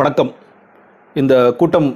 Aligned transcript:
வணக்கம். 0.00 0.28
இந்த 1.20 1.34
கூட்டம் 1.60 1.88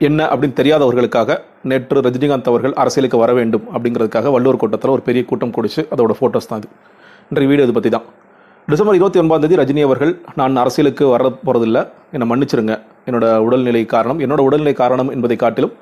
என்ன 0.00 0.20
அப்படின்னு 0.32 0.56
தெரியாதவர்களுக்காக 0.58 1.36
நேற்று 1.70 2.00
ரஜினிகாந்த் 2.06 2.50
அவர்கள் 2.50 2.74
அரசியலுக்கு 2.82 3.18
வர 3.22 3.30
வேண்டும் 3.38 3.64
அப்படிங்கிறதுக்காக 3.74 4.30
வள்ளூர் 4.34 4.58
கூட்டத்தில் 4.62 4.92
ஒரு 4.96 5.02
பெரிய 5.06 5.22
கூட்டம் 5.30 5.54
குடிச்சு 5.56 5.82
அதோட 5.92 6.14
ஃபோட்டோஸ் 6.18 6.48
தான் 6.50 6.60
இது. 6.62 6.68
இன்றைய 7.30 7.48
வீடியோ 7.50 7.66
இது 7.68 7.74
பற்றி 7.76 7.92
தான் 7.94 8.04
டிசம்பர் 8.68 8.98
இருபத்தி 8.98 9.20
ஒன்பதாம் 9.22 9.44
தேதி 9.44 9.58
ரஜினி 9.62 9.84
அவர்கள் 9.88 10.12
நான் 10.40 10.60
அரசியலுக்கு 10.64 11.06
வர 11.14 11.30
போகிறதில்ல 11.46 11.80
என்னை 12.16 12.28
மன்னிச்சிருங்க. 12.32 12.76
என்னோட 13.08 13.30
உடல்நிலை 13.46 13.82
காரணம் 13.94 14.20
என்னோட 14.26 14.42
உடல்நிலை 14.48 14.74
காரணம் 14.82 15.12
என்பதை 15.16 15.38
காட்டிலும் 15.44 15.74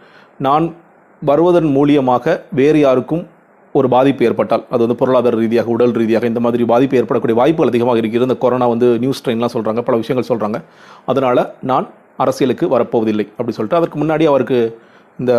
நான் 0.48 0.69
வருவதன் 1.23 1.69
மூலியமாக 1.79 2.37
வேறு 2.61 2.80
யாருக்கும் 2.87 3.25
ஒரு 3.81 3.89
பாதிப்பு 3.95 4.27
ஏற்பட்டால் 4.29 4.65
அது 4.75 4.83
வந்து 4.85 4.99
பொருளாதார 5.03 5.37
ரீதியாக 5.43 5.75
உடல் 5.77 5.95
ரீதியாக 6.01 6.31
இந்த 6.33 6.41
மாதிரி 6.47 6.67
பாதிப்பு 6.73 6.99
ஏற்படக்கூடிய 7.01 7.37
வாய்ப்புகள் 7.41 7.73
அதிகமாக 7.73 8.01
இருக்கிறது. 8.03 8.29
இந்த 8.31 8.41
கொரோனா 8.45 8.69
வந்து 8.75 8.89
நியூஸ் 9.05 9.23
ட்ரெயின்லாம் 9.25 9.55
சொல்கிறாங்க 9.57 9.83
பல 9.89 9.97
விஷயங்கள் 10.03 10.31
சொல்கிறாங்க 10.33 10.61
அதனால் 11.12 11.43
நான் 11.71 11.89
அரசியலுக்கு 12.25 12.67
வரப்போவதில்லை 12.75 13.27
அப்படி 13.38 13.57
சொல்லிட்டு 13.57 13.80
அதற்கு 13.80 13.99
முன்னாடி 14.02 14.27
அவருக்கு 14.33 14.61
இந்த 15.23 15.35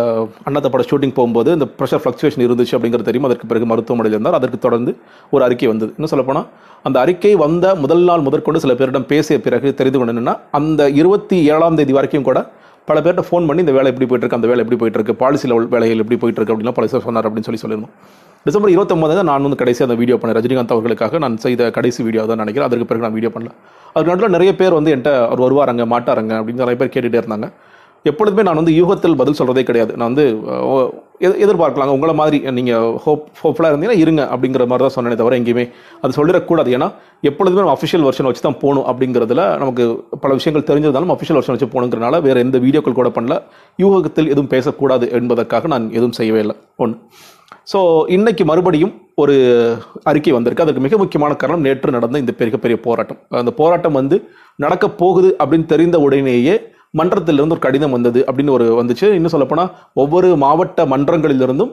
அண்ணாத்த 0.48 0.68
பட 0.72 0.84
ஷூட்டிங் 0.90 1.14
போகும்போது 1.18 1.50
இந்த 1.56 1.66
ப்ரெஷர் 1.78 2.02
ஃப்ளக்சுவேஷன் 2.04 2.42
இருந்துச்சு 2.46 2.74
அப்படிங்கிறது 2.76 3.06
தெரியும். 3.08 3.26
அதற்கு 3.28 3.46
பிறகு 3.50 3.66
மருத்துவமனையில் 3.70 4.16
இருந்தார். 4.16 4.38
அதற்கு 4.38 4.58
தொடர்ந்து 4.64 4.92
ஒரு 5.34 5.42
அறிக்கை 5.46 5.68
வந்தது. 5.72 5.90
இன்னும் 5.96 6.12
சொல்லப்போனால் 6.12 6.48
அந்த 6.88 6.96
அறிக்கை 7.04 7.32
வந்த 7.44 7.66
முதல் 7.84 8.04
நாள் 8.08 8.24
முதற்கொண்டு 8.26 8.62
சில 8.64 8.74
பேரிடம் 8.80 9.06
பேசிய 9.12 9.36
பிறகு 9.46 9.68
தெரிந்து 9.80 10.00
கொண்டு 10.00 10.34
அந்த 10.58 10.88
இருபத்தி 11.00 11.38
ஏழாம் 11.54 11.78
தேதி 11.80 11.94
வரைக்கும் 11.98 12.28
கூட 12.28 12.40
பல 12.88 13.00
பேர்கிட்ட 13.04 13.24
ஃபோன் 13.28 13.46
பண்ணி 13.48 13.64
இந்த 13.64 13.74
வேலை 13.76 13.88
எப்படி 13.92 14.06
போயிட்டு 14.10 14.26
இருக்கு? 14.26 14.38
அந்த 14.38 14.48
வேலை 14.50 14.60
எப்படி 14.64 14.78
போயிட்டு 14.80 14.98
இருக்கு? 14.98 15.20
பாலிசி 15.22 15.46
லெவல் 15.50 15.68
வேலைகள் 15.74 16.02
எப்படி 16.02 16.18
போயிட்டு 16.22 16.40
இருக்கு? 16.40 16.54
அப்படின்னா 16.54 16.76
பல 16.78 16.86
சொன்னார் 17.08 17.26
அப்படின்னு 17.28 17.48
சொல்லி 17.48 17.62
சொல்லியிருந்தோம். 17.64 17.94
டிசம்பர் 18.46 18.72
இருபத்தொம்பது 18.74 19.14
தான் 19.18 19.28
நான் 19.30 19.46
வந்து 19.46 19.58
கடைசி 19.62 19.80
அந்த 19.86 19.96
வீடியோ 20.00 20.16
பண்ணேன். 20.20 20.36
ரஜினிகாந்த் 20.38 20.74
அவர்களுக்காக 20.76 21.18
நான் 21.24 21.34
செய்த 21.46 21.70
கடைசி 21.78 22.00
வீடியோ 22.06 22.22
தான் 22.30 22.40
நினைக்கிறேன். 22.42 22.68
அதற்கு 22.68 22.86
பிறகு 22.90 23.04
நான் 23.06 23.16
வீடியோ 23.16 23.30
பண்ணல. 23.34 23.50
அதுக்கு 23.92 24.12
நடுவில் 24.12 24.34
நிறைய 24.36 24.52
பேர் 24.60 24.76
வந்து 24.78 24.92
என்கிட்ட 24.94 25.12
அவர் 25.26 25.42
வருவாருங்க 25.46 25.84
மாட்டாருங்க 25.94 26.32
அப்படின்னு 26.40 26.64
நிறைய 26.64 26.76
பேர் 26.80 26.92
கேட்டுகிட்டே 26.94 27.20
இருந்தாங்க. 27.22 27.48
எப்பொழுதுமே 28.10 28.42
நான் 28.46 28.58
வந்து 28.60 28.74
யூகத்தில் 28.78 29.16
பதில் 29.20 29.36
சொல்கிறதே 29.38 29.62
கிடையாது. 29.68 29.92
நான் 30.00 30.10
வந்து 30.10 30.24
எதிர்பார்க்கலாங்க. 31.44 31.94
உங்களை 31.96 32.12
மாதிரி 32.20 32.38
நீங்கள் 32.58 32.84
ஹோப் 33.04 33.24
ஹோப்ஃபுல்லாக 33.40 33.72
இருந்தீங்கன்னா 33.72 34.02
இருங்க 34.04 34.22
அப்படிங்கிற 34.34 34.66
மாதிரி 34.70 34.84
தான் 34.86 34.94
சொன்னேனே 34.94 35.16
தவிர 35.20 35.36
எங்கேயுமே 35.40 35.64
அது 36.02 36.16
சொல்லிடக்கூடாது. 36.18 36.70
ஏன்னா 36.76 36.88
எப்பொழுதுமே 37.30 37.62
நம்ம 37.62 37.74
அஃபிஷியல் 37.78 38.04
வெர்ஷன் 38.06 38.28
வச்சு 38.28 38.44
தான் 38.46 38.58
போகணும் 38.62 38.86
அப்படிங்கிறதுல 38.92 39.44
நமக்கு 39.62 39.84
பல 40.22 40.30
விஷயங்கள் 40.38 40.66
தெரிஞ்சிருந்தாலும் 40.70 41.12
அஃபிஷியல் 41.16 41.38
வெர்ஷன் 41.38 41.56
வச்சு 41.56 41.68
போகணுங்கிறனால 41.74 42.20
வேறு 42.28 42.44
எந்த 42.46 42.58
வீடியோக்கள் 42.66 42.98
கூட 43.00 43.10
பண்ணல. 43.18 43.36
யூகத்தில் 43.84 44.30
எதுவும் 44.34 44.50
பேசக்கூடாது 44.54 45.08
என்பதற்காக 45.20 45.68
நான் 45.74 45.88
எதுவும் 45.98 46.16
செய்யவே 46.20 46.42
இல்லை. 46.46 46.56
ஒன்று 46.84 46.96
ஸோ 47.72 47.78
இன்னைக்கு 48.16 48.44
மறுபடியும் 48.50 48.92
ஒரு 49.22 49.34
அறிக்கை 50.10 50.32
வந்திருக்கு. 50.36 50.64
அதுக்கு 50.64 50.82
மிக 50.86 50.96
முக்கியமான 51.02 51.32
காரணம் 51.42 51.64
நேற்று 51.66 51.96
நடந்த 51.96 52.22
இந்த 52.22 52.32
மிகப்பெரிய 52.40 52.76
போராட்டம். 52.86 53.18
அந்த 53.42 53.52
போராட்டம் 53.60 53.98
வந்து 54.00 54.16
நடக்க 54.64 54.86
போகுது 55.02 55.28
அப்படின்னு 55.42 55.66
தெரிந்த 55.72 55.96
உடனேயே 56.06 56.54
மன்றத்திலிருந்து 57.00 57.56
ஒரு 57.56 57.64
கடிதம் 57.66 57.94
வந்தது 57.96 58.20
அப்படின்னு 58.28 58.54
ஒரு 58.56 58.66
வந்துச்சு. 58.80 59.06
இன்னும் 59.18 59.34
சொல்லப்போனால் 59.34 59.70
ஒவ்வொரு 60.02 60.30
மாவட்ட 60.44 60.86
மன்றங்களிலிருந்தும் 60.92 61.72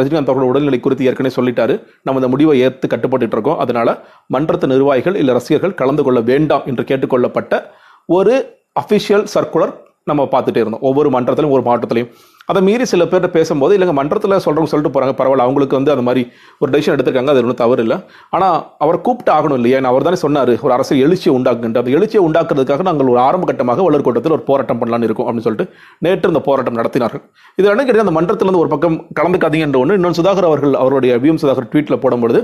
ரஜினிகாந்த் 0.00 0.30
அவர்கள் 0.32 0.50
உடல்நிலை 0.50 0.78
குறித்து 0.80 1.06
ஏற்கனவே 1.10 1.34
சொல்லிட்டாரு. 1.36 1.74
நம்ம 2.06 2.20
இந்த 2.20 2.30
முடிவை 2.34 2.56
ஏற்று 2.66 2.86
கட்டுப்பட்டு 2.92 3.36
இருக்கோம். 3.36 3.58
அதனால 3.64 3.88
மன்றத்து 4.34 4.66
நிர்வாகிகள் 4.72 5.18
இல்லை 5.20 5.34
ரசிகர்கள் 5.38 5.78
கலந்து 5.80 6.02
கொள்ள 6.06 6.20
வேண்டாம் 6.30 6.66
என்று 6.72 6.84
கேட்டுக்கொள்ளப்பட்ட 6.90 7.62
ஒரு 8.08 8.34
அஃபிஷியல் 8.82 9.26
சர்க்குலர் 9.34 9.72
நம்ம 10.10 10.22
பார்த்துட்டே 10.34 10.60
இருந்தோம். 10.62 10.84
ஒவ்வொரு 10.88 11.08
மன்றத்திலும் 11.16 11.54
ஒரு 11.56 11.64
மாவட்டத்திலையும். 11.66 12.12
அதை 12.50 12.60
மீறி 12.68 12.84
சில 12.92 13.04
பேர்கிட்ட 13.10 13.28
பேசும்போது 13.36 13.72
இல்லைங்க 13.76 13.94
மன்றத்தில் 13.98 14.34
சொல்கிறவங்க 14.44 14.70
சொல்லிட்டு 14.72 14.92
போகிறாங்க 14.94 15.14
பரவாயில்ல 15.20 15.44
அவங்களுக்கு 15.46 15.78
வந்து 15.78 15.92
அந்த 15.94 16.04
மாதிரி 16.08 16.22
ஒரு 16.62 16.70
டெசிஷன் 16.74 16.94
எடுத்திருக்காங்க 16.96 17.32
அது 17.34 17.42
ஒன்றும் 17.44 17.60
தவறு 17.62 17.82
இல்லை 17.86 17.96
ஆனால் 18.36 18.56
அவர் 18.84 18.98
கூப்பிட்டு 19.06 19.32
ஆகணும் 19.36 19.58
இல்லையா? 19.60 19.76
ஏன்னா 19.80 19.90
அவர் 19.92 20.06
தானே 20.08 20.18
சொன்னார் 20.24 20.52
ஒரு 20.66 20.72
அரசியல் 20.76 21.04
எழுச்சியை 21.06 21.34
உண்டாக்குன்ட்டு 21.38 21.82
அந்த 21.82 21.92
எழுச்சியை 21.98 22.22
உண்டாக்குறதுக்காக 22.28 22.86
நாங்கள் 22.88 23.12
ஒரு 23.14 23.20
ஆரம்ப 23.26 23.46
கட்டமாக 23.50 23.84
வளர் 23.88 24.06
கூட்டத்தில் 24.08 24.36
ஒரு 24.38 24.44
போராட்டம் 24.50 24.80
பண்ணலான்னு 24.80 25.08
இருக்கோம் 25.08 25.28
அப்படின்னு 25.28 25.48
சொல்லிட்டு 25.48 25.68
நேற்று 26.06 26.32
இந்த 26.32 26.42
போராட்டம் 26.48 26.78
நடத்தினார்கள். 26.80 27.22
இது 27.58 27.68
என்ன 27.74 27.84
கேட்டீங்க 27.84 28.06
அந்த 28.06 28.16
மன்றத்திலிருந்து 28.18 28.62
ஒரு 28.64 28.72
பக்கம் 28.74 28.98
கலந்துக்காதீங்கன்ற 29.20 29.80
ஒன்று 29.84 29.98
இன்னொன்று 30.00 30.20
சுதாகர் 30.20 30.48
அவர்கள் 30.50 30.74
அவருடைய 30.82 31.14
விஎம் 31.24 31.42
சுதாகர் 31.44 31.70
ட்வீட்டில் 31.74 32.02
போடும்பொழுது 32.04 32.40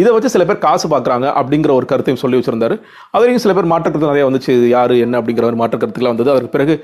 இதை 0.00 0.10
வச்சு 0.14 0.30
சில 0.32 0.44
பேர் 0.48 0.64
காசு 0.64 0.86
பார்க்குறாங்க 0.92 1.26
அப்படிங்கிற 1.40 1.70
ஒரு 1.78 1.86
கருத்தையும் 1.90 2.22
சொல்லி 2.22 2.38
வச்சிருந்தாரு. 2.38 2.74
அதுலேயும் 3.16 3.44
சில 3.44 3.52
பேர் 3.58 3.70
மாற்றுக்கருத்து 3.72 4.10
நிறைய 4.12 4.24
வந்துச்சு 4.28 4.54
யார் 4.76 4.94
என்ன 5.04 5.20
அப்படிங்கிற 5.20 5.44
ஒரு 5.50 5.58
மாற்றுக்கருத்துக்கெல்லாம் 5.60 6.14
வந்தது. 6.14 6.32
அதற்கு 6.34 6.54
பிறகு 6.56 6.74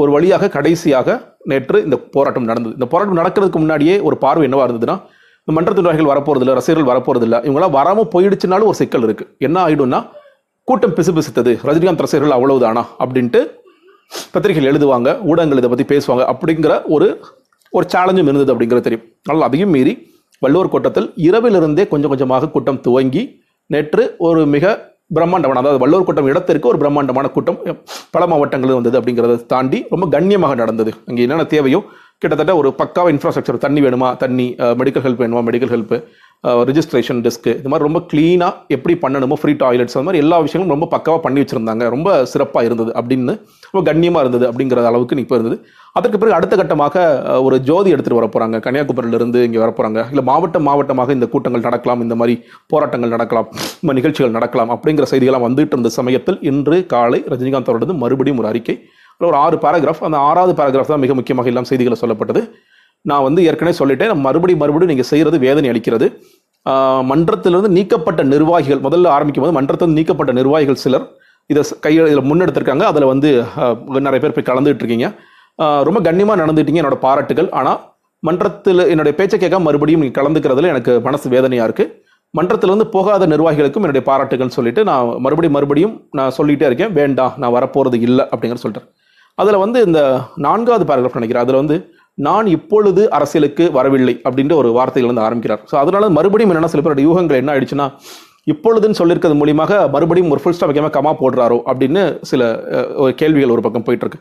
ஒரு 0.00 0.10
வழியாக 0.14 0.50
கடைசியாக 0.56 1.08
நேற்று 1.50 1.78
இந்த 1.86 1.96
போராட்டம் 2.14 2.48
நடந்தது. 2.50 2.74
இந்த 2.78 2.86
போராட்டம் 2.92 3.18
நடக்கிறதுக்கு 3.20 3.60
முன்னாடியே 3.64 3.96
ஒரு 4.08 4.16
பார்வை 4.24 4.44
என்னவா 4.48 4.64
இருந்ததுன்னா 4.66 4.96
இந்த 5.42 5.52
மன்ற 5.56 5.72
நிர்வாகிகள் 5.78 6.10
வரப்போறதில்ல 6.12 6.52
ரசிகர்கள் 6.58 6.90
வரப்போறதில்ல. 6.90 7.36
இவங்களாம் 7.46 7.74
வராமல் 7.78 8.10
போயிடுச்சுனாலும் 8.14 8.68
ஒரு 8.70 8.78
சிக்கல் 8.80 9.04
இருக்கு. 9.06 9.24
என்ன 9.46 9.56
ஆகிடும்னா 9.64 10.00
கூட்டம் 10.68 10.94
பிசுபிசுத்தது. 10.98 11.52
ரஜினிகாந்த் 11.68 12.04
ரசிகர்கள் 12.04 12.36
அவ்வளவுதானா 12.36 12.82
அப்படின்ட்டு 13.04 13.40
பத்திரிகைகள் 14.34 14.70
எழுதுவாங்க 14.70 15.08
ஊடகங்கள் 15.30 15.60
இதை 15.60 15.70
பற்றி 15.72 15.86
பேசுவாங்க 15.92 16.24
அப்படிங்கிற 16.32 16.72
ஒரு 16.94 17.08
ஒரு 17.72 17.86
சேலஞ்சும் 17.92 18.28
இருந்தது 18.30 18.52
அப்படிங்கிறது 18.54 18.86
தெரியும். 18.86 19.06
ஆனால் 19.28 19.46
அதையும் 19.48 19.72
மீறி 19.76 19.94
வள்ளுவர் 20.42 20.72
கூட்டத்தில் 20.74 21.08
இரவிலிருந்தே 21.28 21.84
கொஞ்சம் 21.92 22.12
கொஞ்சமாக 22.12 22.50
கூட்டம் 22.54 22.80
துவங்கி 22.86 23.22
நேற்று 23.70 24.02
ஒரு 24.26 24.40
மிக 24.54 24.74
பிரம்மாண்டமான 25.10 25.60
அதாவது 25.62 25.80
வள்ளுவர் 25.82 26.06
கூட்டம் 26.08 26.28
இடத்திற்கு 26.30 26.68
ஒரு 26.68 26.78
பிரம்மாண்டமான 26.82 27.26
கூட்டம் 27.34 27.58
பல 28.14 28.26
மாவட்டங்களில் 28.26 28.78
வந்தது 28.78 28.98
அப்படிங்கிறத 29.00 29.34
தாண்டி 29.52 29.78
ரொம்ப 29.90 30.06
கண்ணியமாக 30.14 30.54
நடந்தது. 30.62 30.92
அங்கே 31.08 31.22
என்னென்ன 31.22 31.46
தேவையோ 31.54 31.80
கிட்டத்தட்ட 32.22 32.52
ஒரு 32.60 32.68
பக்காவ 32.78 33.10
இன்ஃப்ராஸ்ட்ரக்சர் 33.14 33.64
தண்ணி 33.64 33.80
வேணுமா 33.84 34.08
தண்ணி 34.22 34.46
மெடிக்கல் 34.80 35.04
ஹெல்ப் 35.06 35.22
வேணுமா 35.22 35.42
மெடிக்கல் 35.48 35.72
ஹெல்ப்பு 35.74 35.96
ரிஜிஸ்ட்ரேஷன் 36.68 37.20
டெஸ்க் 37.24 37.48
இது 37.58 37.70
மாதிரி 37.72 37.86
ரொம்ப 37.88 38.00
க்ளீனாக 38.10 38.74
எப்படி 38.76 38.94
பண்ணணுமோ 39.04 39.36
ஃப்ரீ 39.40 39.52
டாய்லெட்ஸ் 39.62 39.96
அந்த 39.96 40.06
மாதிரி 40.08 40.22
எல்லா 40.24 40.36
விஷயங்களும் 40.46 40.74
ரொம்ப 40.76 40.88
பக்காவாக 40.94 41.20
பண்ணி 41.26 41.40
வச்சுருந்தாங்க. 41.42 41.84
ரொம்ப 41.94 42.08
சிறப்பாக 42.32 42.68
இருந்தது 42.68 42.90
அப்படின்னு 43.00 43.34
ரொம்ப 43.74 43.82
கண்ணியமாக 43.88 44.24
இருந்தது 44.24 44.46
அப்படிங்கிற 44.50 44.84
அளவுக்கு 44.90 45.22
இப்போ 45.24 45.36
இருந்தது. 45.38 45.56
அதற்கு 45.98 46.18
பிறகு 46.20 46.36
அடுத்த 46.38 46.54
கட்டமாக 46.60 46.96
ஒரு 47.46 47.56
ஜோதி 47.68 47.88
எடுத்துகிட்டு 47.94 48.20
வர 48.20 48.28
போகிறாங்க 48.34 48.58
கன்னியாகுமரியிலிருந்து 48.66 49.40
இங்கே 49.48 49.60
வர 49.64 49.70
போகிறாங்க 49.78 50.02
இல்லை 50.12 50.24
மாவட்டம் 50.30 50.66
மாவட்டமாக 50.68 51.16
இந்த 51.16 51.28
கூட்டங்கள் 51.34 51.64
நடக்கலாம் 51.68 52.02
இந்த 52.06 52.16
மாதிரி 52.22 52.34
போராட்டங்கள் 52.72 53.14
நடக்கலாம் 53.16 53.48
இந்த 53.54 53.86
மாதிரி 53.86 54.00
நிகழ்ச்சிகள் 54.00 54.36
நடக்கலாம் 54.38 54.72
அப்படிங்கிற 54.76 55.08
செய்திகள்லாம் 55.12 55.46
வந்துட்டு 55.48 55.74
இருந்த 55.76 55.92
சமயத்தில் 55.98 56.38
இன்று 56.52 56.78
காலை 56.94 57.20
ரஜினிகாந்த் 57.34 57.72
அவர்களது 57.72 57.96
மறுபடியும் 58.04 58.42
ஒரு 58.42 58.50
அறிக்கை. 58.52 58.76
ஒரு 59.20 59.36
ஆறு 59.44 59.56
பேராகிராஃப் 59.64 60.04
அந்த 60.06 60.18
ஆறாவது 60.28 60.54
பேராகிராஃப் 60.60 60.92
தான் 60.92 61.04
மிக 61.06 61.14
முக்கியமாக 61.18 61.50
எல்லாம் 61.50 61.68
செய்திகளை 61.70 61.96
சொல்லப்பட்டது. 62.00 62.40
நான் 63.10 63.24
வந்து 63.26 63.40
ஏற்கனவே 63.48 63.74
சொல்லிட்டேன். 63.80 64.12
மறுபடியும் 64.26 64.62
மறுபடியும் 64.62 64.92
நீங்கள் 64.92 65.10
செய்கிறது 65.12 65.38
வேதனை 65.46 65.68
அளிக்கிறது. 65.72 66.08
மன்றத்திலிருந்து 67.10 67.70
நீக்கப்பட்ட 67.76 68.20
நிர்வாகிகள் 68.34 68.82
முதல்ல 68.86 69.10
ஆரம்பிக்கும் 69.14 69.44
போது 69.44 69.56
மன்றத்திலிருந்து 69.58 70.00
நீக்கப்பட்ட 70.00 70.32
நிர்வாகிகள் 70.38 70.82
சிலர் 70.84 71.06
இதை 71.52 71.62
கையில் 71.86 72.08
இதில் 72.10 72.28
முன்னெடுத்திருக்காங்க. 72.28 72.84
அதில் 72.92 73.10
வந்து 73.12 73.30
நிறைய 74.06 74.20
பேர் 74.22 74.36
போய் 74.36 74.48
கலந்துகிட்டு 74.50 74.82
இருக்கீங்க 74.84 75.08
ரொம்ப 75.88 75.98
கண்ணியமாக 76.06 76.38
நடந்துட்டீங்க 76.42 76.80
என்னோட 76.82 76.98
பாராட்டுகள். 77.06 77.48
ஆனால் 77.58 77.80
மன்றத்தில் 78.28 78.82
என்னுடைய 78.92 79.14
பேச்சை 79.18 79.38
கேட்காம 79.42 79.66
மறுபடியும் 79.68 80.02
நீங்கள் 80.02 80.18
கலந்துக்கிறதுல 80.18 80.70
எனக்கு 80.74 80.92
மனசு 81.06 81.32
வேதனையாக 81.34 81.66
இருக்குது 81.68 81.90
மன்றத்திலிருந்து 82.38 82.86
போகாத 82.94 83.26
நிர்வாகிகளுக்கும் 83.32 83.84
என்னுடைய 83.84 84.04
பாராட்டுகள் 84.08 84.54
சொல்லிட்டு 84.56 84.82
நான் 84.88 85.10
மறுபடியும் 85.24 85.56
மறுபடியும் 85.56 85.92
நான் 86.18 86.34
சொல்லிகிட்டே 86.38 86.66
இருக்கேன். 86.70 86.92
வேண்டாம் 87.00 87.34
நான் 87.42 87.54
வரப்போகிறது 87.56 87.98
இல்லை 88.08 88.24
அப்படிங்கிற 88.32 88.60
சொல்லிட்டேன். 88.62 88.88
அதில் 89.42 89.62
வந்து 89.64 89.78
இந்த 89.88 90.00
நான்காவது 90.46 90.86
பேராகிராஃப் 90.88 91.18
நினைக்கிறேன். 91.18 91.44
அதில் 91.46 91.60
வந்து 91.60 91.76
நான் 92.18 92.46
இப்பொழுது 92.56 93.02
அரசியலுக்கு 93.16 93.64
வரவில்லை 93.76 94.14
அப்படின்ற 94.26 94.54
ஒரு 94.62 94.68
வார்த்தைகள் 94.76 95.10
வந்து 95.12 95.24
ஆரம்பிக்கிறார். 95.26 95.62
ஸோ 95.70 95.74
அதனால 95.82 96.08
மறுபடியும் 96.18 96.52
என்னன்னா 96.52 96.70
சில 96.72 96.82
பேரோட 96.84 97.02
யூகங்கள் 97.06 97.40
என்ன 97.40 97.52
ஆயிடுச்சுன்னா 97.54 97.86
இப்பொழுதுன்னு 98.52 98.98
சொல்லியிருக்கிறது 99.00 99.36
மூலியமாக 99.40 99.72
மறுபடியும் 99.94 100.32
ஒரு 100.34 100.40
ஃபுல் 100.42 100.56
ஸ்டாப் 100.56 100.70
வைக்காம 100.70 100.90
கமா 100.96 101.12
போடுறாரோ 101.20 101.58
அப்படின்னு 101.70 102.02
சில 102.30 102.42
ஒரு 103.04 103.12
கேள்விகள் 103.20 103.54
ஒரு 103.54 103.62
பக்கம் 103.66 103.86
போயிட்டு 103.86 104.04
இருக்கு 104.06 104.20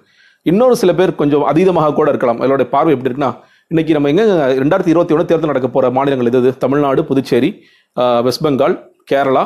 இன்னொரு 0.52 0.76
சில 0.82 0.92
பேர் 1.00 1.12
கொஞ்சம் 1.22 1.44
அதீதமாக 1.52 1.94
கூட 2.00 2.08
இருக்கலாம். 2.14 2.40
அதோட 2.46 2.64
பார்வை 2.76 2.94
எப்படி 2.96 3.10
இருக்குன்னா 3.10 3.32
இன்னைக்கு 3.72 3.94
நம்ம 3.96 4.10
எங்க 4.14 4.24
ரெண்டாயிரத்தி 4.64 4.94
இருபத்தி 4.94 5.14
ஒன்று 5.16 5.30
தேர்தல் 5.30 5.52
நடக்க 5.52 5.68
போகிற 5.76 5.92
மாநிலங்கள் 5.98 6.30
இது 6.32 6.52
தமிழ்நாடு 6.64 7.04
புதுச்சேரி 7.10 7.50
வெஸ்ட் 8.28 8.44
பெங்கால் 8.46 8.76
கேரளா 9.12 9.44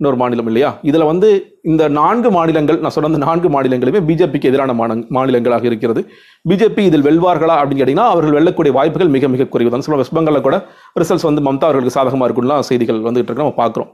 இன்னொரு 0.00 0.16
மாநிலம் 0.16 0.46
இல்லையா? 0.46 0.78
இதில் 0.82 1.02
வந்து 1.02 1.58
இந்த 1.62 1.88
நான்கு 1.88 2.30
மாநிலங்கள் 2.30 2.78
நான் 2.78 2.90
சொன்ன 2.90 3.14
அந்த 3.14 3.26
நான்கு 3.26 3.48
மாநிலங்களுமே 3.48 4.00
பிஜேபிக்கு 4.08 4.44
எதிரான 4.44 4.72
மாநில- 4.72 5.06
மாநிலங்களாக 5.10 5.64
இருக்கிறது. 5.64 6.00
பிஜேபி 6.48 6.78
இதில் 6.78 7.02
வெல்வார்களா 7.02 7.54
அப்படின்னு 7.60 7.80
கேட்டிங்கன்னா 7.80 8.08
அவர்கள் 8.08 8.34
வெல்லக்கூடிய 8.38 8.70
வாய்ப்புகள் 8.70 9.08
மிக 9.08 9.28
மிக 9.28 9.44
குறைவு 9.44 9.70
தான் 9.70 9.80
சொல்ல 9.80 10.00
வெஸ்ட் 10.00 10.16
பெங்காலில் 10.16 10.40
கூட 10.40 10.56
ரிசல்ட்ஸ் 11.00 11.22
வந்து 11.22 11.42
மம்தா 11.42 11.64
அவர்களுக்கு 11.64 11.90
சாதகமாக 11.90 12.32
இருக்கும்லாம் 12.32 12.58
செய்திகள் 12.58 13.00
வந்துகிட்டு 13.00 13.30
இருக்கு. 13.30 13.42
நம்ம 13.42 13.54
பார்க்குறோம். 13.56 13.90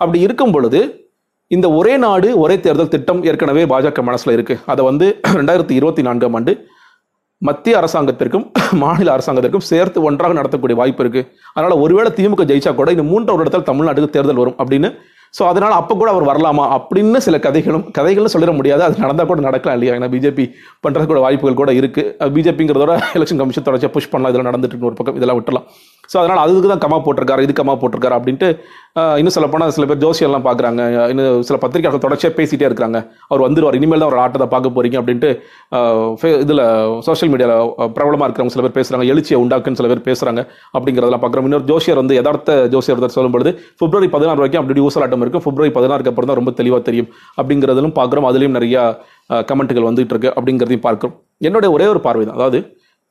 அப்படி 0.00 0.20
இருக்கும் 0.20 0.52
பொழுது 0.52 0.80
இந்த 1.50 1.70
ஒரே 1.72 1.96
நாடு 1.96 2.38
ஒரே 2.38 2.60
தேர்தல் 2.60 2.88
திட்டம் 2.88 3.24
ஏற்கனவே 3.24 3.64
பாஜக 3.64 4.02
மனசில் 4.02 4.36
இருக்குது 4.36 4.58
அதை 4.66 4.84
வந்து 4.84 5.20
ரெண்டாயிரத்தி 5.22 5.70
இருபத்தி 5.70 6.02
நான்காம் 6.02 6.34
ஆண்டு 6.34 6.52
மத்திய 7.38 7.80
அரசாங்கத்திற்கும் 7.80 8.44
மாநில 8.72 9.16
அரசாங்கத்திற்கும் 9.16 9.66
சேர்த்து 9.70 10.02
ஒன்றாக 10.02 10.32
நடத்தக்கூடிய 10.32 10.74
வாய்ப்பு 10.74 11.04
இருக்குது 11.04 11.26
அதனால் 11.54 11.78
ஒருவேளை 11.78 12.12
திமுக 12.16 12.44
ஜெயிச்சா 12.44 12.74
கூட 12.74 12.90
இந்த 12.90 13.02
மூன்றாவது 13.02 13.38
வருடத்தில் 13.38 13.68
தமிழ்நாட்டுக்கு 13.72 14.10
தேர்தல் 14.10 14.36
வரும் 14.36 14.54
அப்படின்னு 14.58 14.88
ஸோ 15.38 15.42
அதனால் 15.50 15.74
அப்போ 15.80 15.94
கூட 16.00 16.08
அவர் 16.14 16.26
வரலாமா? 16.30 16.64
அப்படின்னு 16.76 17.20
சில 17.26 17.38
கதைகளும் 17.46 17.86
கதைகளும் 17.98 18.32
சொல்லிட 18.34 18.52
முடியாது. 18.58 18.82
அது 18.86 19.02
நடந்தால் 19.04 19.30
கூட 19.30 19.40
நடக்கலாம் 19.46 19.76
இல்லையா? 19.78 19.94
ஏன்னா 19.98 20.10
பிஜேபி 20.14 20.44
பண்ணுறது 20.84 21.06
கூட 21.12 21.20
வாய்ப்புகள் 21.24 21.60
கூட 21.62 21.72
இருக்குது 21.80 22.30
பிஜேபிங்கிறதோட 22.36 22.94
எலெக்ஷன் 23.18 23.40
கமிஷன் 23.42 23.68
தொடர்ச்சியாக 23.68 23.94
புஷ் 23.96 24.10
பண்ணலாம். 24.12 24.32
இதெல்லாம் 24.34 24.50
நடந்துட்டு 24.50 24.88
ஒரு 24.90 24.98
பக்கம். 25.00 25.18
இதெல்லாம் 25.20 25.40
விட்டலாம் 25.40 25.66
ஸோ 26.12 26.16
அதனால் 26.22 26.40
அதுக்கு 26.44 26.68
தான் 26.72 26.82
கமா 26.84 26.98
போட்டிருக்காரு 27.06 27.44
இது 27.46 27.54
கமா 27.60 27.74
போட்டிருக்காரு 27.82 28.16
அப்படின்ட்டு 28.18 28.48
இன்னும் 29.20 29.34
சொல்ல 29.34 29.46
போனால் 29.52 29.72
சில 29.76 29.84
பேர் 29.90 30.00
ஜோசியெல்லாம் 30.02 30.44
பார்க்குறாங்க. 30.46 30.82
இன்னும் 31.12 31.38
சில 31.46 31.56
பத்திரிகையாளர்கள் 31.62 32.04
தொடர்ச்சியாக 32.04 32.34
பேசிகிட்டே 32.38 32.66
இருக்கிறாங்க 32.68 32.98
அவர் 33.30 33.42
வந்துருவார் 33.46 33.78
இனிமேல் 33.78 34.02
தான் 34.02 34.10
ஒரு 34.12 34.20
ஆட்டத்தை 34.24 34.46
பார்க்க 34.52 34.74
போறீங்க 34.76 34.96
அப்படின்ட்டு 35.00 35.30
இதில் 36.44 36.62
சோஷியல் 37.06 37.32
மீடியாவில் 37.32 37.90
பிரபலமாக 37.96 38.26
இருக்கிறவங்க 38.28 38.54
சில 38.56 38.64
பேர் 38.66 38.76
பேசுகிறாங்க 38.78 39.06
எழுச்சியை 39.14 39.38
உண்டாக்குன்னு 39.44 39.80
சில 39.80 39.90
பேர் 39.92 40.04
பேசுகிறாங்க 40.10 40.42
அப்படிங்கிறதெல்லாம் 40.76 41.24
பார்க்குறோம். 41.24 41.48
இன்னொரு 41.50 41.66
ஜோசியர் 41.72 42.00
வந்து 42.02 42.18
யதார்த்த 42.20 42.58
ஜோசியர் 42.74 42.96
ஒருத்தர் 42.98 43.16
சொல்லும்பொழுது 43.18 43.52
பிப்ரவரி 43.82 44.10
பதினாறு 44.16 44.40
வரைக்கும் 44.42 44.62
அப்படி 44.62 44.86
ஊசலாட்டம் 44.88 45.24
இருக்கும். 45.26 45.44
பிப்ரவரி 45.48 45.74
பதினாறுக்கு 45.78 46.12
அப்புறம் 46.12 46.30
தான் 46.32 46.40
ரொம்ப 46.40 46.54
தெளிவாக 46.60 46.82
தெரியும். 46.90 47.10
அப்படிங்கிறதிலும் 47.40 47.96
பார்க்குறோம். 48.00 48.28
அதுலேயும் 48.30 48.56
நிறையா 48.60 48.84
கமெண்ட்டுகள் 49.50 49.88
வந்துகிட்டு 49.90 50.14
இருக்கு 50.16 50.32
அப்படிங்கிறதையும் 50.38 50.86
பார்க்குறோம். 50.88 51.16
என்னுடைய 51.48 51.70
ஒரே 51.76 51.86
ஒரு 51.94 52.02
பார்வை 52.08 52.24
தான். 52.24 52.38
அதாவது 52.40 52.58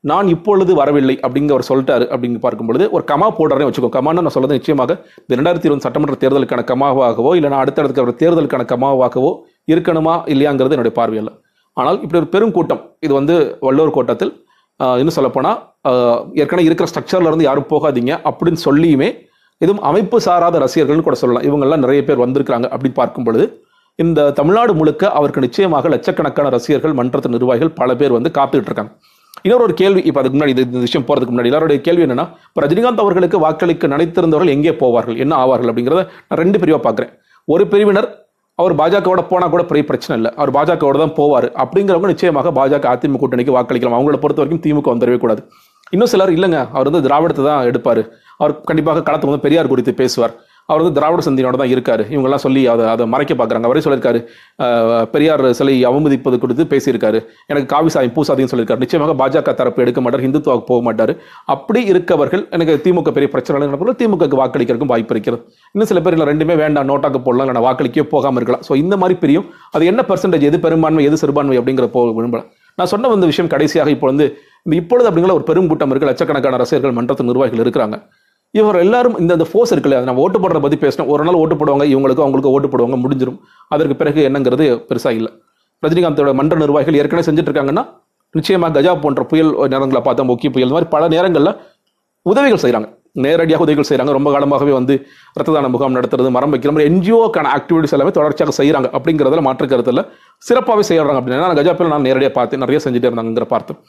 நான் 0.09 0.27
இப்பொழுது 0.33 0.71
வரவில்லை 0.79 1.15
அப்படிங்கிற 1.25 1.53
அவர் 1.55 1.67
சொல்லிட்டாரு 1.69 2.05
அப்படின்னு 2.13 2.39
பார்க்கும்பொழுது 2.45 2.85
ஒரு 2.95 3.03
கமா 3.11 3.27
போடுறேன்னு 3.37 3.67
வச்சுக்கோ. 3.69 3.89
கமான்னு 3.97 4.23
நான் 4.25 4.35
சொல்றது 4.35 4.57
நிச்சயமாக 4.59 4.91
இந்த 5.23 5.33
ரெண்டாயிரத்தி 5.39 5.67
இருபது 5.67 5.85
சட்டமன்ற 5.85 6.15
தேர்தலுக்கான 6.23 6.65
கமாவாகவோ 6.71 7.31
இல்லை 7.39 7.49
நான் 7.53 7.63
அடுத்த 7.63 8.03
ஒரு 8.05 8.15
தேர்தலுக்கான 8.21 8.65
கமாவாகவோ 8.73 9.31
இருக்கணுமா 9.73 10.15
இல்லையாங்கிறது 10.33 10.75
என்னுடைய 10.77 10.95
பார்வையில் 10.99 11.31
ஆனால் 11.77 11.97
இப்படி 12.03 12.19
ஒரு 12.21 12.29
பெரும் 12.33 12.55
கூட்டம் 12.57 12.81
இது 13.05 13.13
வந்து 13.19 13.35
வள்ளுவர் 13.67 13.95
கூட்டத்தில் 13.97 14.33
இன்னும் 14.99 15.17
சொல்லப்போனால் 15.17 15.59
ஏற்கனவே 16.41 16.67
இருக்கிற 16.69 16.87
ஸ்ட்ரக்சர்ல 16.91 17.29
இருந்து 17.31 17.47
யாரும் 17.47 17.69
போகாதீங்க 17.73 18.13
அப்படின்னு 18.29 18.61
சொல்லியுமே 18.67 19.09
இதுவும் 19.61 19.83
அமைப்பு 19.89 20.17
சாராத 20.25 20.59
ரசிகர்கள்னு 20.63 21.05
கூட 21.07 21.17
சொல்லலாம். 21.21 21.45
இவங்கெல்லாம் 21.47 21.83
நிறைய 21.85 22.01
பேர் 22.07 22.23
வந்திருக்கிறாங்க 22.23 22.67
அப்படின்னு 22.73 22.99
பார்க்கும் 23.01 23.25
பொழுது 23.27 23.45
இந்த 23.99 24.29
தமிழ்நாடு 24.39 24.71
முழுக்க 24.79 25.03
அவருக்கு 25.17 25.43
நிச்சயமாக 25.45 25.89
லட்சக்கணக்கான 25.93 26.49
ரசிகர்கள் 26.55 26.95
மன்றத்தின் 26.99 27.35
நிர்வாகிகள் 27.37 27.71
பல 27.81 27.95
பேர் 27.99 28.15
வந்து 28.17 28.29
காத்துக்கிட்டு 28.37 28.71
இருக்காங்க. 28.71 28.93
இன்னொரு 29.45 29.63
ஒரு 29.67 29.73
கேள்வி 29.79 30.01
இப்போ 30.07 30.19
அதுக்கு 30.19 30.35
முன்னாடி 30.37 30.53
இந்த 30.55 30.81
விஷயம் 30.85 31.05
போகிறதுக்கு 31.07 31.33
முன்னாடி 31.33 31.49
எல்லாருடைய 31.51 31.79
கேள்வி 31.85 32.03
என்னன்னா 32.05 32.25
இப்போ 32.49 32.61
ரஜினிகாந்த் 32.65 33.01
அவர்களுக்கு 33.03 33.37
வாக்களிக்க 33.45 33.87
நினைத்திருந்தவர்கள் 33.93 34.51
எங்கே 34.55 34.73
போவார்கள் 34.83 35.17
என்ன 35.23 35.33
ஆவார்கள் 35.43 35.69
அப்படிங்கிறத 35.71 36.03
நான் 36.27 36.39
ரெண்டு 36.43 36.59
பிரிவாக 36.61 36.81
பார்க்குறேன். 36.85 37.11
ஒரு 37.47 37.63
பிரிவினர் 37.73 38.07
அவர் 38.61 38.73
பாஜகவோட 38.79 39.21
போனால் 39.31 39.51
கூட 39.53 39.63
பெரிய 39.69 39.83
பிரச்சனை 39.89 40.15
இல்லை. 40.19 40.31
அவர் 40.39 40.51
பாஜகவோட 40.57 40.97
தான் 41.03 41.13
போவார். 41.19 41.47
அப்படிங்கிறவங்க 41.63 42.09
நிச்சயமாக 42.13 42.51
பாஜக 42.59 42.87
அதிமுக 42.93 43.19
கூட்டணிக்கு 43.21 43.55
வாக்களிக்கலாம். 43.57 43.97
அவங்கள 43.99 44.17
பொறுத்த 44.23 44.41
வரைக்கும் 44.41 44.63
திமுக 44.65 44.89
வந்துடவே 44.93 45.17
கூடாது. 45.23 45.41
இன்னும் 45.95 46.11
சிலர் 46.13 46.33
இல்லைங்க. 46.37 46.59
அவர் 46.75 46.89
வந்து 46.89 47.03
திராவிடத்தை 47.07 47.43
தான் 47.49 47.67
எடுப்பார். 47.71 48.01
அவர் 48.41 48.53
கண்டிப்பாக 48.69 49.03
களத்துக்கு 49.07 49.33
வந்து 49.33 49.45
பெரியார் 49.47 49.71
குறித்து 49.73 49.93
பேசுவார். 50.01 50.35
அவர் 50.73 50.83
வந்து 50.83 50.97
திராவிட 50.99 51.23
சந்தியோட 51.27 51.57
தான் 51.61 51.71
இருக்கார். 51.73 52.03
இவங்கெல்லாம் 52.13 52.43
சொல்லி 52.45 52.61
அதை 52.73 52.83
அதை 52.93 53.07
மறைக்க 53.13 53.33
பார்க்குறாங்க. 53.39 53.67
அவரே 53.69 53.83
சொல்லியிருக்காரு. 53.85 54.21
பெரியார் 55.13 55.45
சிலை 55.59 55.75
அவமதிப்பது 55.89 56.37
குறித்து 56.43 56.65
பேசியிருக்காரு. 56.73 57.21
எனக்கு 57.51 57.69
காவி 57.73 57.91
சாயம் 57.95 58.15
பூசாதின்னு 58.17 58.51
சொல்லியிருக்காரு. 58.53 58.83
நிச்சயமாக 58.85 59.15
பாஜக 59.21 59.55
தரப்பு 59.61 59.83
எடுக்க 59.85 60.01
மாட்டார் 60.05 60.25
ஹிந்துத்துவாவுக்கு 60.27 60.69
போக 60.71 60.81
மாட்டார். 60.87 61.13
அப்படி 61.55 61.81
இருக்கவர்கள் 61.93 62.45
எனக்கு 62.57 62.75
திமுக 62.87 63.13
பெரிய 63.17 63.29
பிரச்சனை 63.35 63.67
இல்லை 63.67 63.95
திமுகக்கு 64.03 64.39
வாக்களிக்கிறதுக்கும் 64.41 64.93
வாய்ப்பு 64.93 65.15
இருக்கிறது. 65.15 65.41
இன்னும் 65.75 65.89
சில 65.91 66.01
பேர் 66.05 66.17
இல்லை 66.17 66.27
ரெண்டுமே 66.31 66.57
வேண்டாம் 66.63 66.89
நோட்டாக்கு 66.91 67.21
போடலாம் 67.27 67.51
இல்லை 67.51 67.63
வாக்களிக்கவே 67.67 68.07
போகாமல் 68.15 68.39
இருக்கலாம். 68.41 68.65
ஸோ 68.69 68.75
இந்த 68.83 68.95
மாதிரி 69.03 69.17
பிரியும். 69.23 69.47
அது 69.75 69.83
என்ன 69.91 70.01
பெர்சன்டேஜ் 70.09 70.49
எது 70.49 70.59
பெரும்பான்மை 70.65 71.05
எது 71.09 71.19
சிறுபான்மை 71.23 71.57
அப்படிங்கிற 71.61 71.87
போக 71.95 72.11
விரும்பல. 72.19 72.43
நான் 72.79 72.89
சொன்ன 72.91 73.09
வந்த 73.13 73.25
விஷயம் 73.31 73.49
கடைசியாக 73.53 73.89
இப்போ 73.95 74.07
வந்து 74.11 74.25
இந்த 74.65 74.75
இப்பொழுது 74.81 75.07
அப்படிங்கிற 75.09 75.33
ஒரு 75.39 75.45
பெரும் 75.49 75.67
கூட்டம் 75.71 75.91
இருக்குது 75.93 76.09
லட்சக்கணக்கான 76.11 76.59
ரசிகர்கள் 76.61 76.95
மன்றத்து 76.97 77.29
நிர்வாகிகள் 77.29 77.63
இருக்கிறாங்க. 77.65 77.97
இவர் 78.57 78.77
எல்லாரும் 78.85 79.15
இந்த 79.21 79.31
இந்த 79.37 79.45
ஃபோர்ஸ் 79.51 79.71
இருக்குல்ல 79.73 79.99
நம்ம 80.07 80.21
ஓட்டு 80.23 80.39
போடுறத 80.41 80.59
பற்றி 80.63 80.77
பேசினோம் 80.83 81.09
ஒரு 81.13 81.23
நாள் 81.27 81.37
ஓட்டு 81.43 81.55
போடுவாங்க 81.59 81.85
இவங்களுக்கு 81.93 82.23
அவங்களுக்கு 82.25 82.51
ஓட்டு 82.55 82.67
போடுவாங்க 82.73 82.97
முடிஞ்சிடும் 83.03 83.37
அதற்கு 83.73 83.95
பிறகு 84.01 84.19
என்னங்கிறது 84.29 84.65
பெருசாக 84.89 85.19
இல்லை. 85.19 85.31
ரஜினிகாந்தோட 85.83 86.31
மன்ற 86.39 86.57
நிர்வாகிகள் 86.63 86.97
ஏற்கனவே 87.01 87.25
செஞ்சுட்டு 87.27 87.49
இருக்காங்கன்னா 87.51 87.83
நிச்சயமாக 88.35 88.71
கஜா 88.75 88.93
போன்ற 89.05 89.21
புயல் 89.31 89.51
நேரங்களை 89.73 90.01
பார்த்தா 90.07 90.23
முக்கிய 90.31 90.49
புயல். 90.53 90.67
இந்த 90.67 90.75
மாதிரி 90.77 90.89
பல 90.95 91.03
நேரங்களில் 91.15 91.51
உதவிகள் 92.25 92.61
செய்கிறாங்க 92.63 92.87
நேரடியாக 93.25 93.63
உதவிகள் 93.65 93.87
செய்கிறாங்க 93.89 94.11
ரொம்ப 94.17 94.29
காலமாகவே 94.35 94.73
வந்து 94.79 94.93
ரத்த 95.39 95.49
தான 95.55 95.69
முகாம் 95.73 95.95
நடத்துறது 95.97 96.29
மரம் 96.35 96.53
வைக்கிற 96.53 96.71
மாதிரி 96.75 96.87
என்ஜிஓக்கான 96.91 97.49
ஆக்டிவிட்டிஸ் 97.57 97.93
எல்லாமே 97.97 98.13
தொடர்ச்சியாக 98.17 98.53
செய்கிறாங்க 98.59 98.87
அப்படிங்கிறதுல 98.97 99.43
மாற்று 99.47 99.67
கருத்தில் 99.73 100.01
சிறப்பாகவே 100.47 100.85
செய்கிறாங்க 100.89 101.19
அப்படின்னா. 101.21 101.41
நான் 101.43 101.59
கஜா 101.59 101.73
புயல் 101.79 101.93
நான் 101.95 102.07
நேரடியாக 102.09 102.33
பார்த்தேன் 102.39 102.63
நிறைய 102.65 102.79
செஞ்சுட்டே 102.85 103.09
இருந்தாங்கிற 103.09 103.47
பார்த்தேன் 103.55 103.79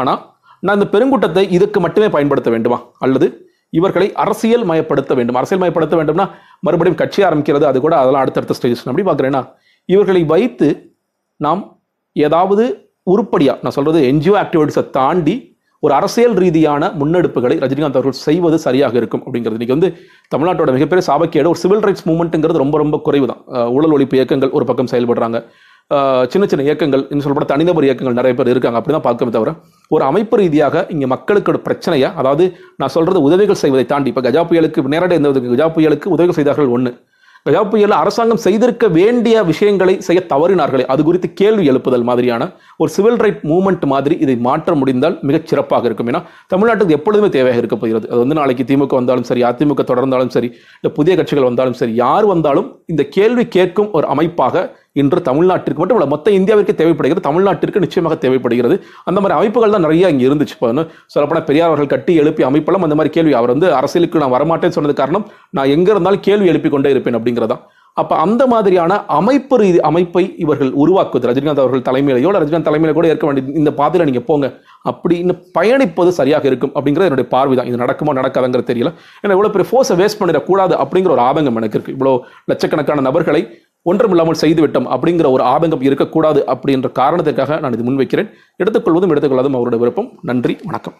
ஆனால் 0.00 0.20
நான் 0.66 0.76
இந்த 0.78 0.88
பெருங்கூட்டத்தை 0.94 1.44
இதுக்கு 1.56 1.78
மட்டுமே 1.86 2.08
பயன்படுத்த 2.16 2.50
வேண்டுமா? 2.54 2.78
அல்லது 3.06 3.28
இவர்களை 3.78 4.08
அரசியல் 4.24 4.64
மயப்படுத்த 4.70 5.14
வேண்டும். 5.18 5.38
அரசியல் 5.40 5.62
மயப்படுத்த 5.62 5.96
வேண்டும்னா 6.00 6.26
மறுபடியும் 6.66 7.00
கட்சி 7.02 7.20
ஆரம்பிக்கிறது 7.28 7.66
அது 7.70 7.80
கூட 7.86 7.94
அதெல்லாம் 8.02 8.24
அடுத்தடுத்த 8.24 8.56
ஸ்டேஜஸ் 8.58 8.88
அப்படி 8.90 9.06
பார்க்குறேன்னா 9.10 9.42
இவர்களை 9.88 10.22
வைத்து 10.32 10.68
நாம் 11.46 11.62
ஏதாவது 12.16 12.64
உருப்படியாக 13.12 13.58
நான் 13.64 13.76
சொல்கிறது 13.76 14.00
என்ஜிஓ 14.10 14.34
ஆக்டிவிட்டிஸை 14.44 14.84
தாண்டி 14.98 15.36
ஒரு 15.82 15.92
அரசியல் 15.98 16.34
ரீதியான 16.42 16.88
முன்னெடுப்புகளை 17.00 17.54
ரஜினிகாந்த் 17.62 17.98
அவர்கள் 17.98 18.16
செய்வது 18.26 18.56
சரியாக 18.64 18.94
இருக்கும் 19.00 19.22
அப்படிங்கிறது. 19.24 19.56
இன்னைக்கு 19.58 19.76
வந்து 19.76 19.88
தமிழ்நாட்டோட 20.32 20.70
மிகப்பெரிய 20.76 21.04
சாபக்கேடு 21.08 21.50
ஒரு 21.52 21.60
சிவில் 21.62 21.84
ரைட்ஸ் 21.86 22.06
மூமெண்ட்டுங்கிறது 22.08 22.62
ரொம்ப 22.62 22.78
ரொம்ப 22.82 22.96
குறைவு 23.06 23.26
தான் 23.30 23.40
ஊழல் 23.76 23.94
ஒழிப்பு 23.96 24.16
இயக்கங்கள் 24.18 24.52
ஒரு 24.58 24.64
பக்கம் 24.70 24.90
செயல்படுறாங்க. 24.92 25.38
சின்ன 26.32 26.44
சின்ன 26.50 26.64
இயக்கங்கள் 26.66 27.02
இன்னும் 27.10 27.24
சொல்லப்பட 27.24 27.46
தனிநபர் 27.52 27.86
இயக்கங்கள் 27.86 28.18
நிறைய 28.18 28.34
பேர் 28.38 28.50
இருக்காங்க. 28.52 28.78
அப்படி 28.80 28.94
தான் 28.96 29.06
பார்க்கவே 29.06 29.30
தவிர 29.36 29.52
ஒரு 29.90 30.02
அமைப்பு 30.08 30.36
ரீதியாக 30.40 30.86
இங்கே 30.94 31.06
மக்களுக்கு 31.14 31.52
ஒரு 31.52 31.60
பிரச்சனையை 31.66 32.08
அதாவது 32.20 32.44
நான் 32.80 32.94
சொல்றது 32.96 33.20
உதவிகள் 33.28 33.62
செய்வதை 33.62 33.86
தாண்டி 33.92 34.10
இப்போ 34.12 34.22
கஜா 34.26 34.42
புயலுக்கு 34.50 34.90
நேரடி 34.96 35.16
இந்த 35.20 35.30
கஜா 35.54 35.68
புயலுக்கு 35.76 36.12
உதவிகள் 36.16 36.38
செய்தார்கள் 36.38 36.74
ஒன்று 36.76 36.92
கஜா 37.46 37.60
புயலில் 37.70 37.96
அரசாங்கம் 38.00 38.40
செய்திருக்க 38.44 38.86
வேண்டிய 38.96 39.36
விஷயங்களை 39.50 39.92
செய்ய 40.06 40.20
தவறினார்களே 40.32 40.84
அது 40.92 41.00
குறித்து 41.06 41.28
கேள்வி 41.40 41.64
எழுப்புதல் 41.72 42.04
மாதிரியான 42.08 42.48
ஒரு 42.82 42.90
சிவில் 42.96 43.20
ரைட் 43.24 43.40
மூவ்மெண்ட் 43.50 43.84
மாதிரி 43.92 44.14
இதை 44.24 44.34
மாற்ற 44.46 44.74
முடிந்தால் 44.80 45.16
மிகச் 45.28 45.48
சிறப்பாக 45.50 45.88
இருக்கும். 45.88 46.08
ஏன்னா 46.10 46.20
தமிழ்நாட்டுக்கு 46.52 46.96
எப்பொழுதுமே 46.98 47.30
தேவையாக 47.36 47.62
இருக்க 47.62 47.76
போகிறது. 47.76 48.06
அது 48.12 48.20
வந்து 48.24 48.38
நாளைக்கு 48.40 48.66
திமுக 48.70 48.94
வந்தாலும் 49.00 49.28
சரி 49.30 49.44
அதிமுக 49.50 49.86
தொடர்ந்தாலும் 49.92 50.34
சரி 50.36 50.50
இல்லை 50.80 50.92
புதிய 50.98 51.16
கட்சிகள் 51.20 51.48
வந்தாலும் 51.50 51.78
சரி 51.80 51.94
யார் 52.04 52.28
வந்தாலும் 52.32 52.68
இந்த 52.94 53.04
கேள்வி 53.16 53.46
கேட்கும் 53.56 53.90
ஒரு 53.98 54.08
அமைப்பாக 54.14 54.66
இன்று 55.00 55.20
தமிழ்நாட்டிற்கு 55.30 55.80
மட்டும் 55.82 55.98
இல்லை 55.98 56.08
மொத்த 56.12 56.30
இந்தியாவிற்கு 56.38 56.74
தேவைப்படுகிறது 56.80 57.26
தமிழ்நாட்டிற்கு 57.28 57.84
நிச்சயமாக 57.84 58.16
தேவைப்படுகிறது. 58.24 58.76
அந்த 59.08 59.18
மாதிரி 59.20 59.38
அமைப்புகள் 59.38 59.74
தான் 59.76 59.86
நிறைய 59.86 60.12
இங்கே 60.14 60.28
இருந்துச்சு. 60.28 60.56
இப்போ 60.58 60.70
சொல்லப்போனால் 61.14 61.48
பெரியார் 61.50 61.70
அவர்கள் 61.70 61.92
கட்டி 61.96 62.14
எழுப்பி 62.22 62.44
அமைப்பெல்லாம் 62.50 62.86
அந்த 62.86 62.96
மாதிரி 63.00 63.12
கேள்வி 63.16 63.34
அவர் 63.40 63.54
வந்து 63.54 63.68
அரசியலுக்கு 63.80 64.24
நான் 64.24 64.36
வரமாட்டேன்னு 64.36 64.78
சொன்னது 64.78 64.96
காரணம் 65.02 65.28
நான் 65.58 65.74
எங்கே 65.76 65.92
இருந்தாலும் 65.96 66.24
கேள்வி 66.28 66.50
எழுப்பி 66.54 66.70
கொண்டே 66.72 66.94
இருப்பேன் 66.94 67.18
அப்படிங்கிறதா. 67.18 67.58
அப்ப 68.00 68.16
அந்த 68.24 68.42
மாதிரியான 68.50 68.96
அமைப்பு 69.18 69.54
ரீதி 69.60 69.78
அமைப்பை 69.88 70.22
இவர்கள் 70.42 70.70
உருவாக்குவது 70.82 71.28
ரஜினிகாந்த் 71.28 71.62
அவர்கள் 71.62 71.86
தலைமையிலையோ 71.88 72.30
ரஜினிகாந்த் 72.36 72.68
தலைமையில 72.68 72.92
கூட 72.98 73.06
இருக்க 73.10 73.26
வேண்டிய 73.28 73.58
இந்த 73.60 73.70
பாதையில 73.80 74.06
நீங்க 74.08 74.22
போங்க 74.28 74.46
அப்படின்னு 74.90 75.34
பயணிப்பது 75.56 76.10
சரியாக 76.18 76.46
இருக்கும் 76.50 76.72
அப்படிங்கிறது 76.76 77.08
என்னுடைய 77.10 77.28
பார்வை 77.34 77.56
தான். 77.56 77.70
இது 77.70 77.82
நடக்குமோ 77.82 78.14
நடக்காதங்கிறது 78.20 78.70
தெரியல. 78.70 78.92
ஏன்னா 79.22 79.34
இவ்வளவு 79.36 79.54
பெரிய 79.56 79.68
ஃபோர்ஸை 79.70 79.96
வேஸ்ட் 80.02 80.20
பண்ணிடக்கூடாது 80.20 80.76
அப்படிங்கிற 80.84 81.12
ஒரு 81.16 81.24
ஆதங்கம் 81.30 81.58
எனக்கு 81.62 81.78
இருக்கு. 81.78 81.96
இவ்வளவு 81.96 82.22
லட்சக்கணக்கான 82.52 83.04
நபர்களை 83.08 83.42
ஒன்றுமில்லாமல் 83.82 84.40
செய்துவிட்டோம் 84.40 84.88
அப்படிங்கிற 84.94 85.30
ஒரு 85.30 85.44
ஆபங்கம் 85.44 85.82
இருக்கக்கூடாது 85.82 86.44
அப்படின்ற 86.46 86.92
காரணத்திற்காக 86.92 87.58
நான் 87.58 87.72
இது 87.72 87.84
முன்வைக்கிறேன். 87.90 88.30
எடுத்துக்கொள்வதும் 88.56 89.10
எடுத்துக்கொள்ளாதும் 89.10 89.58
அவருடைய 89.58 89.78
விருப்பம். 89.78 90.10
நன்றி 90.22 90.58
வணக்கம். 90.64 90.94